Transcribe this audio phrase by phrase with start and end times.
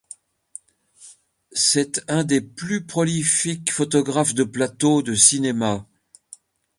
[1.53, 5.87] C'est un des plus prolifiques photographes de plateaux de cinéma.